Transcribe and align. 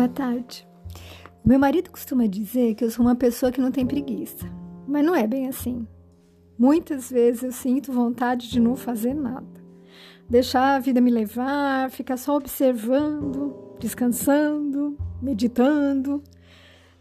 Boa 0.00 0.08
tarde. 0.08 0.66
Meu 1.44 1.58
marido 1.58 1.90
costuma 1.90 2.26
dizer 2.26 2.74
que 2.74 2.82
eu 2.82 2.90
sou 2.90 3.04
uma 3.04 3.14
pessoa 3.14 3.52
que 3.52 3.60
não 3.60 3.70
tem 3.70 3.86
preguiça, 3.86 4.50
mas 4.88 5.04
não 5.04 5.14
é 5.14 5.26
bem 5.26 5.46
assim. 5.46 5.86
Muitas 6.58 7.10
vezes 7.10 7.42
eu 7.42 7.52
sinto 7.52 7.92
vontade 7.92 8.48
de 8.48 8.58
não 8.58 8.76
fazer 8.76 9.12
nada, 9.12 9.62
deixar 10.26 10.76
a 10.76 10.78
vida 10.78 11.02
me 11.02 11.10
levar, 11.10 11.90
ficar 11.90 12.16
só 12.16 12.34
observando, 12.34 13.76
descansando, 13.78 14.96
meditando. 15.20 16.24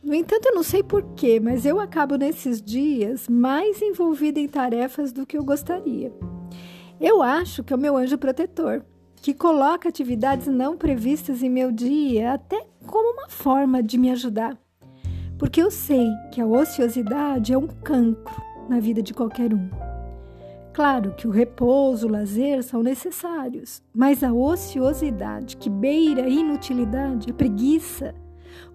No 0.04 0.14
entanto, 0.14 0.48
eu 0.48 0.56
não 0.56 0.64
sei 0.64 0.84
porquê, 0.84 1.40
mas 1.40 1.66
eu 1.66 1.80
acabo 1.80 2.18
nesses 2.18 2.62
dias 2.62 3.30
mais 3.30 3.82
envolvida 3.82 4.42
em 4.42 4.48
tarefas 4.50 5.14
do 5.14 5.26
que 5.26 5.38
eu 5.38 5.46
gostaria. 5.46 6.12
Eu 7.00 7.22
acho 7.22 7.64
que 7.64 7.72
é 7.72 7.78
o 7.78 7.80
meu 7.80 7.96
anjo 7.96 8.18
protetor 8.18 8.84
que 9.22 9.34
coloca 9.34 9.90
atividades 9.90 10.48
não 10.48 10.78
previstas 10.78 11.44
em 11.44 11.50
meu 11.50 11.72
dia 11.72 12.34
até 12.34 12.66
como 12.88 13.14
uma 13.14 13.30
forma 13.30 13.84
de 13.84 13.98
me 13.98 14.12
ajudar. 14.12 14.58
Porque 15.38 15.62
eu 15.62 15.70
sei 15.72 16.08
que 16.32 16.42
a 16.42 16.46
ociosidade 16.46 17.54
é 17.54 17.58
um 17.58 17.68
cancro 17.68 18.42
na 18.68 18.80
vida 18.80 19.02
de 19.02 19.14
qualquer 19.14 19.54
um. 19.54 19.70
Claro 20.74 21.14
que 21.14 21.28
o 21.28 21.32
repouso, 21.32 22.08
o 22.08 22.12
lazer 22.12 22.64
são 22.64 22.82
necessários, 22.82 23.82
mas 23.94 24.24
a 24.24 24.32
ociosidade 24.32 25.58
que 25.58 25.70
beira 25.70 26.24
a 26.24 26.30
inutilidade, 26.30 27.32
a 27.32 27.34
preguiça, 27.34 28.16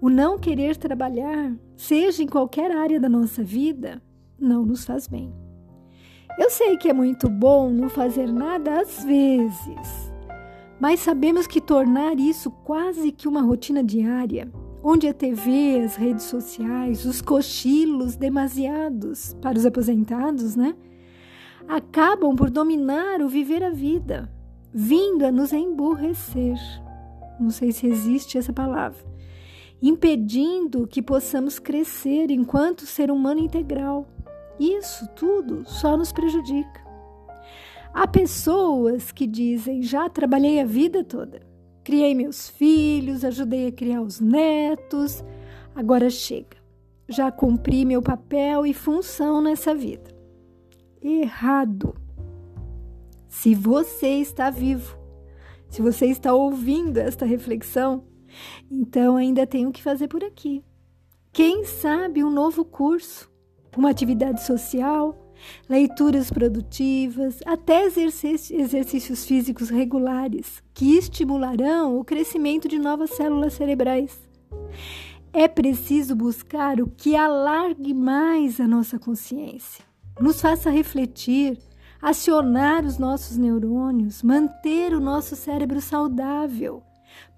o 0.01 0.11
não 0.11 0.39
querer 0.39 0.77
trabalhar, 0.77 1.55
seja 1.77 2.23
em 2.23 2.27
qualquer 2.27 2.71
área 2.71 3.01
da 3.01 3.09
nossa 3.09 3.43
vida, 3.43 4.03
não 4.39 4.67
nos 4.67 4.85
faz 4.85 5.07
bem. 5.07 5.33
Eu 6.39 6.51
sei 6.51 6.77
que 6.77 6.89
é 6.89 6.93
muito 6.93 7.29
bom 7.31 7.71
não 7.71 7.89
fazer 7.89 8.31
nada 8.31 8.81
às 8.81 9.05
vezes, 9.05 10.13
mas 10.81 11.01
sabemos 11.01 11.47
que 11.47 11.61
tornar 11.61 12.19
isso 12.19 12.51
quase 12.51 13.13
que 13.13 13.29
uma 13.29 13.43
rotina 13.43 13.83
diária, 13.83 14.51
onde 14.83 15.09
a 15.09 15.15
TV, 15.15 15.81
as 15.85 15.97
redes 15.97 16.25
sociais, 16.25 17.05
os 17.05 17.23
cochilos 17.23 18.17
demasiados 18.17 19.35
para 19.41 19.57
os 19.57 19.65
aposentados, 19.65 20.57
né? 20.57 20.75
Acabam 21.67 22.37
por 22.37 22.51
dominar 22.51 23.23
o 23.23 23.29
viver 23.29 23.63
a 23.63 23.71
vida, 23.71 24.31
vindo 24.73 25.25
a 25.25 25.33
nos 25.33 25.53
emburrecer. 25.53 26.59
Não 27.41 27.51
sei 27.51 27.73
se 27.73 27.87
existe 27.87 28.37
essa 28.37 28.53
palavra. 28.53 29.03
Impedindo 29.81 30.87
que 30.87 31.03
possamos 31.03 31.59
crescer 31.59 32.31
enquanto 32.31 32.87
ser 32.87 33.11
humano 33.11 33.41
integral. 33.41 34.07
Isso 34.59 35.09
tudo 35.17 35.65
só 35.67 35.97
nos 35.97 36.13
prejudica. 36.13 36.84
Há 37.95 38.09
pessoas 38.09 39.13
que 39.13 39.25
dizem: 39.25 39.81
já 39.81 40.09
trabalhei 40.09 40.61
a 40.61 40.65
vida 40.65 41.05
toda, 41.05 41.41
criei 41.85 42.13
meus 42.13 42.49
filhos, 42.49 43.25
ajudei 43.25 43.69
a 43.69 43.73
criar 43.73 44.03
os 44.03 44.19
netos, 44.19 45.25
agora 45.77 46.11
chega. 46.11 46.57
Já 47.09 47.31
cumpri 47.31 47.85
meu 47.85 48.03
papel 48.03 48.67
e 48.67 48.75
função 48.75 49.41
nessa 49.41 49.73
vida. 49.75 50.13
Errado. 51.01 51.95
Se 53.29 53.55
você 53.55 54.09
está 54.09 54.51
vivo, 54.51 54.99
se 55.69 55.81
você 55.81 56.07
está 56.07 56.35
ouvindo 56.35 56.99
esta 56.99 57.25
reflexão, 57.25 58.05
então 58.71 59.17
ainda 59.17 59.47
tem 59.47 59.67
o 59.67 59.73
que 59.73 59.83
fazer 59.83 60.09
por 60.09 60.25
aqui. 60.25 60.65
Quem 61.33 61.65
sabe 61.65 62.25
um 62.25 62.31
novo 62.31 62.65
curso, 62.65 63.31
uma 63.77 63.91
atividade 63.91 64.45
social, 64.45 65.24
leituras 65.69 66.31
produtivas, 66.31 67.41
até 67.45 67.85
exercícios 67.85 69.25
físicos 69.25 69.71
regulares 69.71 70.63
que 70.73 70.97
estimularão 70.97 71.99
o 71.99 72.05
crescimento 72.05 72.69
de 72.69 72.79
novas 72.79 73.11
células 73.11 73.55
cerebrais. 73.55 74.19
É 75.33 75.49
preciso 75.49 76.15
buscar 76.15 76.81
o 76.81 76.87
que 76.87 77.17
alargue 77.17 77.93
mais 77.93 78.61
a 78.61 78.69
nossa 78.69 78.99
consciência, 78.99 79.85
nos 80.21 80.41
faça 80.41 80.71
refletir, 80.71 81.59
acionar 82.01 82.85
os 82.85 82.99
nossos 82.99 83.37
neurônios, 83.37 84.23
manter 84.23 84.95
o 84.95 85.01
nosso 85.01 85.35
cérebro 85.35 85.81
saudável, 85.81 86.83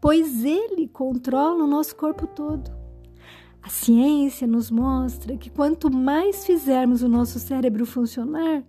pois 0.00 0.44
ele 0.44 0.88
controla 0.88 1.64
o 1.64 1.68
nosso 1.68 1.96
corpo 1.96 2.26
todo. 2.26 2.85
A 3.66 3.68
ciência 3.68 4.46
nos 4.46 4.70
mostra 4.70 5.36
que 5.36 5.50
quanto 5.50 5.92
mais 5.92 6.46
fizermos 6.46 7.02
o 7.02 7.08
nosso 7.08 7.40
cérebro 7.40 7.84
funcionar, 7.84 8.62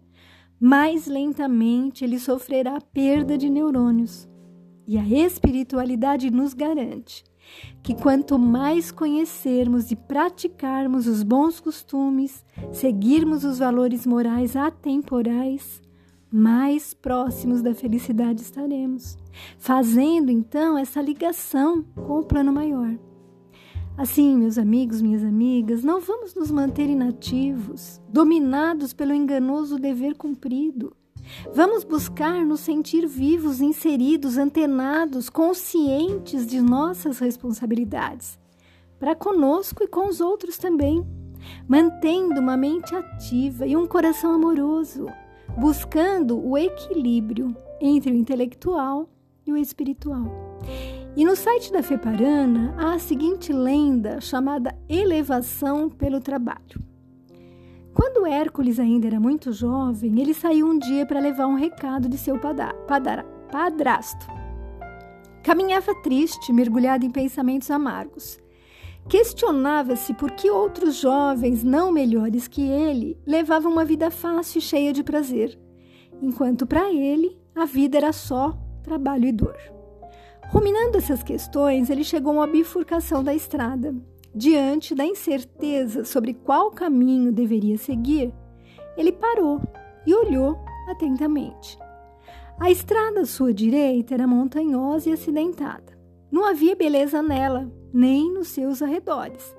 mais 0.60 1.06
lentamente 1.06 2.04
ele 2.04 2.18
sofrerá 2.18 2.82
perda 2.82 3.38
de 3.38 3.48
neurônios. 3.48 4.28
E 4.88 4.98
a 4.98 5.08
espiritualidade 5.08 6.32
nos 6.32 6.56
garante 6.56 7.24
que 7.84 7.94
quanto 7.94 8.40
mais 8.40 8.92
conhecermos 8.92 9.92
e 9.92 9.96
praticarmos 9.96 11.06
os 11.06 11.22
bons 11.22 11.60
costumes, 11.60 12.44
seguirmos 12.72 13.44
os 13.44 13.60
valores 13.60 14.04
morais 14.04 14.56
atemporais, 14.56 15.80
mais 16.32 16.96
próximos 16.96 17.62
da 17.62 17.76
felicidade 17.76 18.42
estaremos, 18.42 19.16
fazendo 19.60 20.32
então 20.32 20.76
essa 20.76 21.00
ligação 21.04 21.84
com 21.84 22.20
o 22.20 22.26
plano 22.26 22.52
maior. 22.52 22.98
Assim, 23.98 24.38
meus 24.38 24.60
amigos, 24.60 25.02
minhas 25.02 25.24
amigas, 25.24 25.84
não 25.84 26.00
vamos 26.00 26.36
nos 26.36 26.52
manter 26.52 26.88
inativos, 26.88 28.00
dominados 28.08 28.94
pelo 28.94 29.12
enganoso 29.12 29.80
dever 29.80 30.14
cumprido. 30.14 30.96
Vamos 31.52 31.84
buscar 31.84 32.46
nos 32.46 32.60
sentir 32.60 33.08
vivos, 33.08 33.60
inseridos, 33.60 34.38
antenados, 34.38 35.32
conscientes 35.32 36.46
de 36.46 36.62
nossas 36.62 37.18
responsabilidades, 37.18 38.38
para 39.00 39.16
conosco 39.16 39.84
e 39.84 39.88
com 39.88 40.08
os 40.08 40.22
outros 40.22 40.60
também, 40.60 41.04
mantendo 41.68 42.40
uma 42.40 42.56
mente 42.56 42.94
ativa 42.94 43.66
e 43.66 43.76
um 43.76 43.88
coração 43.88 44.32
amoroso, 44.32 45.08
buscando 45.58 46.40
o 46.40 46.56
equilíbrio 46.56 47.58
entre 47.82 48.12
o 48.12 48.16
intelectual 48.16 49.10
e 49.44 49.52
o 49.52 49.58
espiritual. 49.58 50.60
E 51.18 51.26
no 51.26 51.36
site 51.36 51.74
da 51.74 51.82
Feparana 51.82 52.76
há 52.78 52.94
a 52.94 53.00
seguinte 53.00 53.52
lenda 53.52 54.22
chamada 54.22 54.78
Elevação 54.88 55.90
pelo 55.90 56.22
Trabalho. 56.22 56.80
Quando 57.92 58.28
Hércules 58.28 58.80
ainda 58.80 59.08
era 59.08 59.20
muito 59.20 59.52
jovem, 59.52 60.22
ele 60.22 60.36
saiu 60.36 60.68
um 60.68 60.78
dia 60.78 61.08
para 61.08 61.20
levar 61.20 61.48
um 61.48 61.56
recado 61.56 62.08
de 62.08 62.20
seu 62.20 62.40
padrasto. 63.50 64.28
Caminhava 65.42 65.92
triste, 66.04 66.54
mergulhado 66.54 67.04
em 67.04 67.10
pensamentos 67.10 67.72
amargos. 67.72 68.38
Questionava-se 69.10 70.14
por 70.14 70.30
que 70.34 70.52
outros 70.52 70.98
jovens, 70.98 71.64
não 71.64 71.92
melhores 71.92 72.48
que 72.48 72.62
ele, 72.62 73.20
levavam 73.26 73.72
uma 73.72 73.84
vida 73.84 74.12
fácil 74.12 74.60
e 74.60 74.62
cheia 74.62 74.94
de 74.94 75.04
prazer, 75.04 75.60
enquanto 76.22 76.68
para 76.68 76.94
ele 76.94 77.36
a 77.56 77.66
vida 77.66 77.98
era 77.98 78.14
só 78.14 78.56
trabalho 78.84 79.26
e 79.26 79.32
dor. 79.32 79.77
Ruminando 80.50 80.98
essas 80.98 81.22
questões, 81.22 81.90
ele 81.90 82.04
chegou 82.04 82.32
a 82.32 82.36
uma 82.36 82.48
bifurcação 82.48 83.24
da 83.24 83.34
estrada. 83.34 83.94
Diante 84.34 84.96
da 84.96 85.06
incerteza 85.06 86.06
sobre 86.06 86.34
qual 86.34 86.72
caminho 86.72 87.32
deveria 87.32 87.78
seguir, 87.78 88.34
ele 88.96 89.12
parou 89.12 89.62
e 90.06 90.14
olhou 90.14 90.58
atentamente. 90.90 91.78
A 92.60 92.72
estrada 92.72 93.22
à 93.22 93.26
sua 93.26 93.54
direita 93.54 94.14
era 94.14 94.26
montanhosa 94.26 95.10
e 95.10 95.14
acidentada. 95.14 95.98
Não 96.32 96.46
havia 96.46 96.76
beleza 96.76 97.22
nela, 97.22 97.72
nem 97.94 98.34
nos 98.34 98.48
seus 98.50 98.82
arredores, 98.82 99.56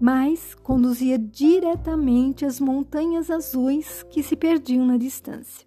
mas 0.00 0.54
conduzia 0.54 1.18
diretamente 1.18 2.44
às 2.44 2.58
montanhas 2.60 3.30
azuis 3.30 4.02
que 4.10 4.22
se 4.22 4.34
perdiam 4.34 4.84
na 4.84 4.96
distância. 4.96 5.66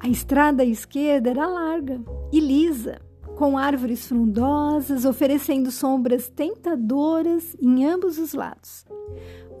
A 0.00 0.08
estrada 0.08 0.62
à 0.62 0.66
esquerda 0.66 1.30
era 1.30 1.46
larga 1.46 2.00
e 2.32 2.40
lisa, 2.40 3.00
com 3.38 3.56
árvores 3.56 4.08
frondosas 4.08 5.04
oferecendo 5.04 5.70
sombras 5.70 6.28
tentadoras 6.28 7.56
em 7.62 7.86
ambos 7.86 8.18
os 8.18 8.34
lados. 8.34 8.84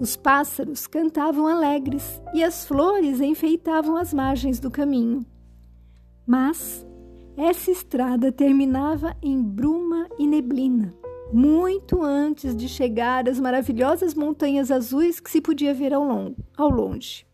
Os 0.00 0.16
pássaros 0.16 0.88
cantavam 0.88 1.46
alegres 1.46 2.20
e 2.34 2.42
as 2.42 2.66
flores 2.66 3.20
enfeitavam 3.20 3.96
as 3.96 4.12
margens 4.12 4.58
do 4.58 4.68
caminho. 4.68 5.24
Mas 6.26 6.84
essa 7.36 7.70
estrada 7.70 8.32
terminava 8.32 9.16
em 9.22 9.40
bruma 9.40 10.08
e 10.18 10.26
neblina, 10.26 10.92
muito 11.32 12.02
antes 12.02 12.56
de 12.56 12.68
chegar 12.68 13.28
às 13.28 13.38
maravilhosas 13.38 14.12
montanhas 14.12 14.72
azuis 14.72 15.20
que 15.20 15.30
se 15.30 15.40
podia 15.40 15.72
ver 15.72 15.94
ao, 15.94 16.02
longo, 16.02 16.36
ao 16.56 16.68
longe. 16.68 17.27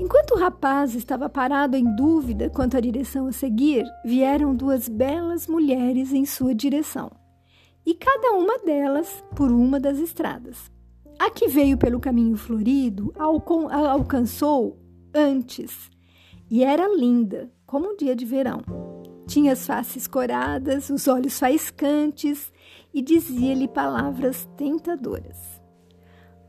Enquanto 0.00 0.30
o 0.30 0.38
rapaz 0.38 0.94
estava 0.94 1.28
parado 1.28 1.76
em 1.76 1.84
dúvida 1.94 2.48
quanto 2.48 2.74
à 2.74 2.80
direção 2.80 3.26
a 3.26 3.32
seguir, 3.32 3.84
vieram 4.02 4.56
duas 4.56 4.88
belas 4.88 5.46
mulheres 5.46 6.10
em 6.10 6.24
sua 6.24 6.54
direção, 6.54 7.12
e 7.84 7.92
cada 7.92 8.32
uma 8.32 8.58
delas 8.60 9.22
por 9.36 9.52
uma 9.52 9.78
das 9.78 9.98
estradas. 9.98 10.72
A 11.18 11.28
que 11.28 11.48
veio 11.48 11.76
pelo 11.76 12.00
caminho 12.00 12.34
florido 12.38 13.12
alcançou 13.18 14.78
antes, 15.14 15.90
e 16.50 16.64
era 16.64 16.88
linda, 16.88 17.52
como 17.66 17.92
um 17.92 17.96
dia 17.96 18.16
de 18.16 18.24
verão. 18.24 18.62
Tinha 19.26 19.52
as 19.52 19.66
faces 19.66 20.06
coradas, 20.06 20.88
os 20.88 21.06
olhos 21.08 21.38
faiscantes 21.38 22.50
e 22.94 23.02
dizia-lhe 23.02 23.68
palavras 23.68 24.48
tentadoras. 24.56 25.59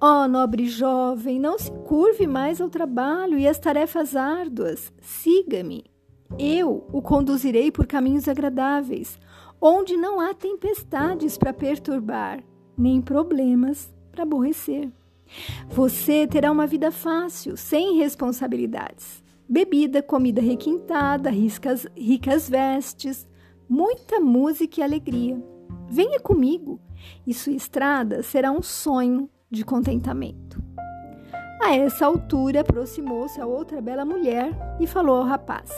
Ó 0.04 0.24
oh, 0.24 0.28
nobre 0.28 0.66
jovem, 0.66 1.40
não 1.40 1.60
se 1.60 1.70
curve 1.70 2.26
mais 2.26 2.60
ao 2.60 2.72
trabalho 2.72 3.38
e 3.38 3.48
às 3.48 3.60
tarefas 3.60 4.16
árduas. 4.16 4.92
Siga-me. 5.00 5.84
Eu 6.40 6.88
o 6.92 7.04
conduzirei 7.04 7.72
por 7.72 7.86
caminhos 7.86 8.28
agradáveis, 8.28 9.20
onde 9.62 9.96
não 9.96 10.20
há 10.20 10.34
tempestades 10.34 11.38
para 11.38 11.54
perturbar, 11.54 12.44
nem 12.76 13.00
problemas 13.00 13.94
para 14.12 14.24
aborrecer. 14.24 14.92
Você 15.70 16.26
terá 16.26 16.52
uma 16.52 16.66
vida 16.66 16.92
fácil, 16.92 17.56
sem 17.56 18.00
responsabilidades. 18.00 19.24
Bebida, 19.48 20.02
comida 20.02 20.42
requintada, 20.42 21.30
ricas, 21.30 21.86
ricas 21.96 22.50
vestes, 22.50 23.28
muita 23.70 24.20
música 24.20 24.80
e 24.80 24.84
alegria. 24.84 25.40
Venha 25.88 26.20
comigo 26.20 26.82
e 27.28 27.36
sua 27.36 27.54
estrada 27.54 28.24
será 28.24 28.52
um 28.52 28.64
sonho 28.64 29.30
de 29.52 29.66
contentamento. 29.66 30.64
A 31.62 31.76
essa 31.76 32.06
altura 32.06 32.62
aproximou-se 32.62 33.40
a 33.40 33.46
outra 33.46 33.82
bela 33.82 34.06
mulher 34.06 34.52
e 34.80 34.88
falou 34.88 35.18
ao 35.18 35.26
rapaz: 35.26 35.70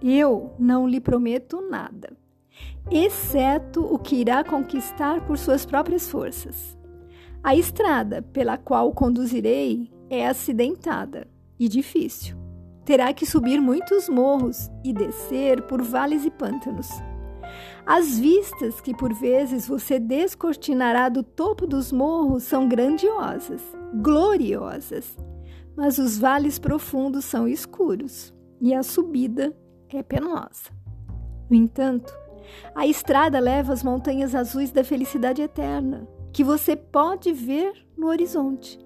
Eu 0.00 0.54
não 0.58 0.88
lhe 0.88 1.00
prometo 1.00 1.60
nada, 1.60 2.16
exceto 2.90 3.84
o 3.84 3.98
que 3.98 4.16
irá 4.16 4.42
conquistar 4.44 5.26
por 5.26 5.36
suas 5.36 5.66
próprias 5.66 6.08
forças. 6.08 6.78
A 7.42 7.54
estrada 7.54 8.22
pela 8.22 8.56
qual 8.56 8.92
conduzirei 8.92 9.90
é 10.08 10.26
acidentada 10.26 11.26
e 11.58 11.68
difícil. 11.68 12.36
Terá 12.84 13.12
que 13.12 13.26
subir 13.26 13.60
muitos 13.60 14.08
morros 14.08 14.70
e 14.84 14.92
descer 14.92 15.62
por 15.62 15.82
vales 15.82 16.24
e 16.24 16.30
pântanos. 16.30 16.88
As 17.86 18.18
vistas 18.18 18.80
que 18.80 18.94
por 18.94 19.12
vezes 19.12 19.66
você 19.66 19.98
descortinará 19.98 21.08
do 21.08 21.22
topo 21.22 21.66
dos 21.66 21.90
morros 21.90 22.42
são 22.44 22.68
grandiosas, 22.68 23.62
gloriosas, 23.94 25.16
mas 25.76 25.98
os 25.98 26.18
vales 26.18 26.58
profundos 26.58 27.24
são 27.24 27.48
escuros 27.48 28.34
e 28.60 28.74
a 28.74 28.82
subida 28.82 29.56
é 29.88 30.02
penosa. 30.02 30.70
No 31.48 31.56
entanto, 31.56 32.12
a 32.74 32.86
estrada 32.86 33.40
leva 33.40 33.72
às 33.72 33.82
montanhas 33.82 34.34
azuis 34.34 34.70
da 34.70 34.84
felicidade 34.84 35.42
eterna, 35.42 36.06
que 36.32 36.44
você 36.44 36.76
pode 36.76 37.32
ver 37.32 37.72
no 37.96 38.08
horizonte. 38.08 38.78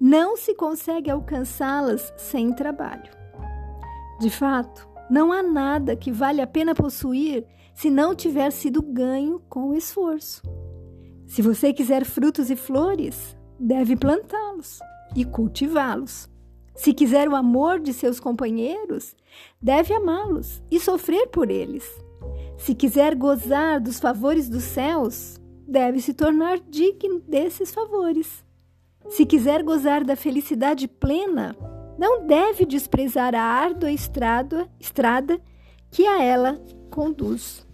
Não 0.00 0.36
se 0.36 0.54
consegue 0.54 1.10
alcançá-las 1.10 2.12
sem 2.16 2.52
trabalho. 2.52 3.10
De 4.20 4.30
fato, 4.30 4.88
não 5.10 5.32
há 5.32 5.42
nada 5.42 5.96
que 5.96 6.12
vale 6.12 6.40
a 6.40 6.46
pena 6.46 6.74
possuir 6.74 7.46
se 7.74 7.90
não 7.90 8.14
tiver 8.14 8.50
sido 8.50 8.80
ganho 8.80 9.40
com 9.48 9.74
esforço. 9.74 10.42
Se 11.26 11.42
você 11.42 11.72
quiser 11.72 12.04
frutos 12.04 12.50
e 12.50 12.56
flores, 12.56 13.36
deve 13.58 13.96
plantá-los 13.96 14.78
e 15.16 15.24
cultivá-los. 15.24 16.28
Se 16.74 16.92
quiser 16.92 17.28
o 17.28 17.36
amor 17.36 17.80
de 17.80 17.92
seus 17.92 18.18
companheiros, 18.18 19.14
deve 19.60 19.94
amá-los 19.94 20.62
e 20.70 20.78
sofrer 20.78 21.28
por 21.28 21.50
eles. 21.50 21.84
Se 22.56 22.74
quiser 22.74 23.14
gozar 23.14 23.80
dos 23.80 24.00
favores 24.00 24.48
dos 24.48 24.64
céus, 24.64 25.40
deve 25.66 26.00
se 26.00 26.14
tornar 26.14 26.58
digno 26.58 27.20
desses 27.20 27.72
favores. 27.72 28.44
Se 29.08 29.26
quiser 29.26 29.62
gozar 29.62 30.04
da 30.04 30.16
felicidade 30.16 30.88
plena, 30.88 31.56
não 31.98 32.26
deve 32.26 32.64
desprezar 32.64 33.34
a 33.34 33.42
árdua 33.42 33.90
estrada, 33.90 34.68
estrada 34.80 35.40
que 35.90 36.06
a 36.06 36.22
ela 36.22 36.60
conduz. 36.94 37.66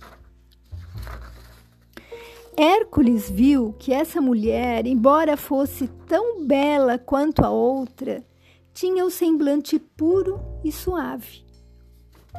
Hércules 2.56 3.30
viu 3.30 3.74
que 3.78 3.92
essa 3.92 4.18
mulher, 4.18 4.86
embora 4.86 5.36
fosse 5.36 5.88
tão 6.08 6.46
bela 6.46 6.98
quanto 6.98 7.44
a 7.44 7.50
outra, 7.50 8.24
tinha 8.72 9.04
o 9.04 9.10
semblante 9.10 9.78
puro 9.78 10.40
e 10.64 10.72
suave, 10.72 11.44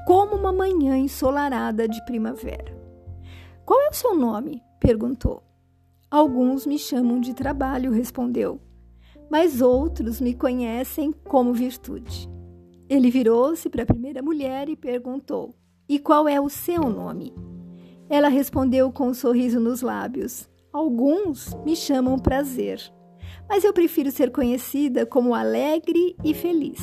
como 0.08 0.36
uma 0.36 0.52
manhã 0.52 0.98
ensolarada 0.98 1.88
de 1.88 2.04
primavera. 2.04 2.76
Qual 3.64 3.80
é 3.80 3.90
o 3.90 3.94
seu 3.94 4.16
nome? 4.16 4.64
perguntou. 4.80 5.44
Alguns 6.10 6.66
me 6.66 6.80
chamam 6.80 7.22
de 7.22 7.36
trabalho, 7.36 7.92
respondeu, 7.92 8.60
mas 9.30 9.62
outros 9.62 10.20
me 10.20 10.34
conhecem 10.34 11.12
como 11.12 11.54
virtude. 11.54 12.28
Ele 12.90 13.12
virou-se 13.12 13.70
para 13.70 13.84
a 13.84 13.86
primeira 13.86 14.22
mulher 14.22 14.68
e 14.68 14.76
perguntou: 14.76 15.56
E 15.92 16.00
qual 16.00 16.26
é 16.26 16.40
o 16.40 16.48
seu 16.48 16.84
nome? 16.84 17.34
Ela 18.10 18.30
respondeu 18.30 18.94
com 18.94 19.10
um 19.10 19.14
sorriso 19.14 19.60
nos 19.60 19.82
lábios: 19.82 20.50
Alguns 20.72 21.54
me 21.66 21.76
chamam 21.76 22.18
prazer, 22.18 22.82
mas 23.50 23.66
eu 23.66 23.74
prefiro 23.74 24.10
ser 24.10 24.32
conhecida 24.32 25.06
como 25.06 25.36
alegre 25.36 26.16
e 26.24 26.34
feliz. 26.34 26.80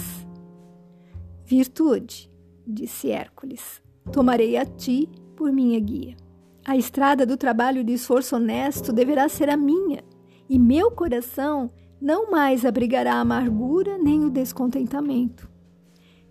Virtude, 1.43 2.31
disse 2.67 3.11
Hércules, 3.11 3.83
tomarei 4.13 4.59
a 4.59 4.67
ti 4.67 5.09
por 5.35 5.51
minha 5.51 5.81
guia. 5.81 6.15
A 6.63 6.77
estrada 6.77 7.25
do 7.25 7.39
trabalho 7.39 7.81
e 7.81 7.85
do 7.85 7.93
esforço 7.93 8.37
honesto 8.37 8.93
deverá 8.93 9.27
ser 9.27 9.49
a 9.49 9.57
minha, 9.57 10.05
e 10.51 10.59
meu 10.59 10.91
coração 10.91 11.71
não 11.99 12.31
mais 12.31 12.63
abrigará 12.63 13.15
a 13.15 13.21
amargura 13.21 13.97
nem 13.97 14.23
o 14.23 14.29
descontentamento. 14.29 15.49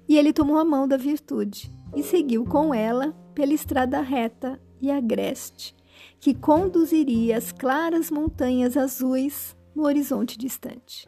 E 0.08 0.16
ele 0.16 0.32
tomou 0.32 0.60
a 0.60 0.64
mão 0.64 0.88
da 0.88 0.96
virtude 0.96 1.76
e 1.96 2.04
seguiu 2.04 2.46
com 2.46 2.74
ela 2.74 3.14
pela 3.34 3.54
estrada 3.54 4.02
reta 4.02 4.60
e 4.82 4.92
agreste, 4.92 5.76
que 6.20 6.34
conduziria 6.34 7.38
às 7.38 7.52
claras 7.52 8.12
montanhas 8.12 8.78
azuis 8.78 9.56
no 9.76 9.86
horizonte 9.86 10.38
distante. 10.38 11.08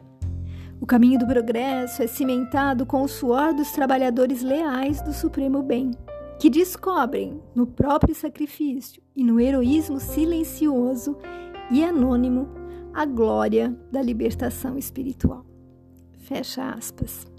O 0.80 0.86
caminho 0.86 1.18
do 1.18 1.26
progresso 1.26 2.02
é 2.02 2.06
cimentado 2.06 2.86
com 2.86 3.02
o 3.02 3.08
suor 3.08 3.52
dos 3.52 3.70
trabalhadores 3.72 4.42
leais 4.42 5.02
do 5.02 5.12
supremo 5.12 5.62
bem, 5.62 5.90
que 6.38 6.48
descobrem 6.48 7.40
no 7.54 7.66
próprio 7.66 8.14
sacrifício 8.14 9.02
e 9.14 9.22
no 9.22 9.38
heroísmo 9.38 10.00
silencioso 10.00 11.18
e 11.70 11.84
anônimo 11.84 12.48
a 12.94 13.04
glória 13.04 13.76
da 13.92 14.00
libertação 14.00 14.78
espiritual. 14.78 15.44
Fecha 16.18 16.70
aspas. 16.70 17.29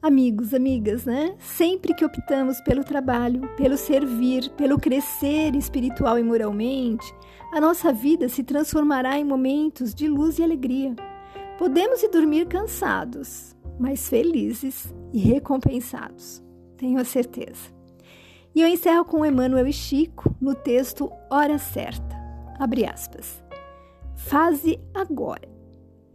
Amigos, 0.00 0.54
amigas, 0.54 1.04
né? 1.04 1.34
Sempre 1.40 1.92
que 1.92 2.04
optamos 2.04 2.60
pelo 2.60 2.84
trabalho, 2.84 3.48
pelo 3.56 3.76
servir, 3.76 4.48
pelo 4.50 4.78
crescer 4.78 5.56
espiritual 5.56 6.16
e 6.16 6.22
moralmente, 6.22 7.12
a 7.52 7.60
nossa 7.60 7.92
vida 7.92 8.28
se 8.28 8.44
transformará 8.44 9.18
em 9.18 9.24
momentos 9.24 9.92
de 9.92 10.06
luz 10.06 10.38
e 10.38 10.44
alegria. 10.44 10.94
Podemos 11.58 12.00
ir 12.00 12.10
dormir 12.10 12.46
cansados, 12.46 13.56
mas 13.76 14.08
felizes 14.08 14.94
e 15.12 15.18
recompensados, 15.18 16.44
tenho 16.76 17.00
a 17.00 17.04
certeza. 17.04 17.76
E 18.54 18.62
eu 18.62 18.68
encerro 18.68 19.04
com 19.04 19.26
Emmanuel 19.26 19.66
e 19.66 19.72
Chico 19.72 20.32
no 20.40 20.54
texto 20.54 21.10
Hora 21.28 21.58
Certa. 21.58 22.16
Abre 22.56 22.86
aspas. 22.86 23.42
Faze 24.14 24.78
agora, 24.94 25.48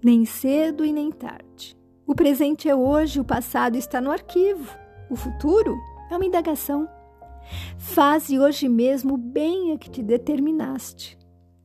nem 0.02 0.24
cedo 0.24 0.86
e 0.86 0.94
nem 0.94 1.12
tarde 1.12 1.83
o 2.06 2.14
presente 2.14 2.68
é 2.68 2.76
hoje, 2.76 3.20
o 3.20 3.26
passado 3.26 3.78
está 3.78 4.02
no 4.02 4.12
arquivo. 4.12 4.70
O 5.10 5.16
futuro 5.16 5.76
é 6.12 6.16
uma 6.16 6.26
indagação. 6.26 6.88
Faze 7.78 8.38
hoje 8.40 8.68
mesmo 8.68 9.18
bem 9.18 9.72
a 9.72 9.78
que 9.78 9.90
te 9.90 10.04
determinaste. 10.04 11.18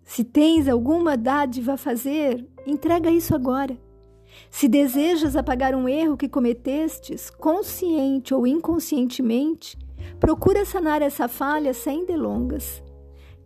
Se 0.05 0.25
tens 0.25 0.69
alguma 0.69 1.17
dádiva 1.17 1.75
a 1.75 1.77
fazer, 1.77 2.47
entrega 2.67 3.11
isso 3.11 3.35
agora. 3.35 3.77
Se 4.51 4.69
desejas 4.69 5.37
apagar 5.37 5.75
um 5.75 5.89
erro 5.89 6.17
que 6.17 6.29
cometestes, 6.29 7.31
consciente 7.31 8.33
ou 8.33 8.47
inconscientemente, 8.47 9.77
procura 10.21 10.65
sanar 10.65 11.03
essa 11.03 11.29
falha 11.29 11.75
sem 11.75 12.07
delongas. 12.07 12.83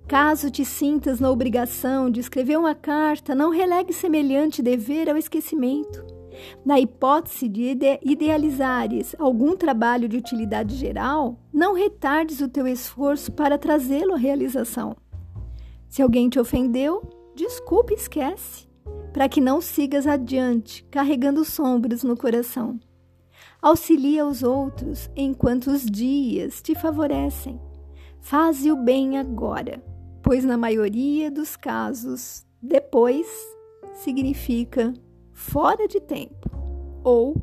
Caso 0.06 0.50
te 0.50 0.64
sintas 0.64 1.20
na 1.20 1.30
obrigação 1.30 2.10
de 2.10 2.20
escrever 2.20 2.58
uma 2.58 2.74
carta, 2.74 3.34
não 3.34 3.50
relegue 3.50 3.92
semelhante 3.92 4.62
dever 4.62 5.08
ao 5.08 5.16
esquecimento. 5.16 6.21
Na 6.64 6.78
hipótese 6.78 7.48
de 7.48 7.70
ide 7.70 7.98
idealizares 8.02 9.14
algum 9.18 9.56
trabalho 9.56 10.08
de 10.08 10.16
utilidade 10.16 10.76
geral, 10.76 11.38
não 11.52 11.74
retardes 11.74 12.40
o 12.40 12.48
teu 12.48 12.66
esforço 12.66 13.32
para 13.32 13.58
trazê-lo 13.58 14.14
à 14.14 14.16
realização. 14.16 14.96
Se 15.88 16.02
alguém 16.02 16.28
te 16.28 16.40
ofendeu, 16.40 17.02
desculpe 17.34 17.92
e 17.92 17.96
esquece, 17.96 18.66
para 19.12 19.28
que 19.28 19.40
não 19.40 19.60
sigas 19.60 20.06
adiante 20.06 20.84
carregando 20.90 21.44
sombras 21.44 22.02
no 22.02 22.16
coração. 22.16 22.80
Auxilia 23.60 24.26
os 24.26 24.42
outros 24.42 25.10
enquanto 25.14 25.68
os 25.68 25.84
dias 25.84 26.60
te 26.60 26.74
favorecem. 26.74 27.60
Faze 28.20 28.70
o 28.72 28.76
bem 28.76 29.18
agora, 29.18 29.82
pois 30.22 30.44
na 30.44 30.56
maioria 30.56 31.30
dos 31.30 31.56
casos, 31.56 32.46
depois 32.60 33.26
significa 33.94 34.94
fora 35.32 35.86
de 35.88 36.00
tempo 36.00 36.50
ou 37.02 37.36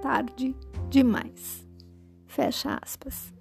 tarde 0.00 0.54
demais. 0.88 1.66
Fecha 2.26 2.78
aspas. 2.82 3.32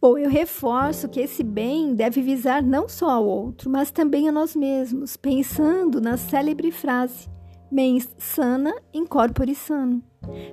Bom, 0.00 0.18
eu 0.18 0.28
reforço 0.28 1.08
que 1.08 1.20
esse 1.20 1.42
bem 1.42 1.94
deve 1.94 2.20
visar 2.20 2.62
não 2.62 2.88
só 2.88 3.10
ao 3.10 3.26
outro, 3.26 3.70
mas 3.70 3.90
também 3.90 4.28
a 4.28 4.32
nós 4.32 4.54
mesmos, 4.54 5.16
pensando 5.16 6.00
na 6.00 6.16
célebre 6.16 6.70
frase: 6.70 7.28
mens 7.70 8.08
sana 8.18 8.74
in 8.92 9.06
corpore 9.06 9.54
sano. 9.54 10.02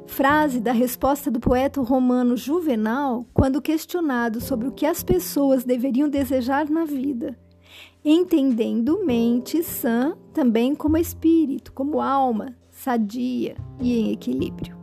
Frase 0.07 0.59
da 0.59 0.71
resposta 0.71 1.29
do 1.29 1.39
poeta 1.39 1.81
romano 1.81 2.37
Juvenal 2.37 3.25
quando 3.33 3.61
questionado 3.61 4.39
sobre 4.39 4.67
o 4.67 4.71
que 4.71 4.85
as 4.85 5.03
pessoas 5.03 5.63
deveriam 5.63 6.07
desejar 6.07 6.69
na 6.69 6.85
vida, 6.85 7.37
entendendo 8.03 9.03
mente 9.05 9.63
sã 9.63 10.15
também 10.33 10.75
como 10.75 10.97
espírito, 10.97 11.71
como 11.73 12.01
alma 12.01 12.55
sadia 12.71 13.55
e 13.79 13.97
em 13.97 14.11
equilíbrio. 14.11 14.75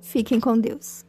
Fiquem 0.00 0.38
com 0.38 0.58
Deus. 0.58 1.04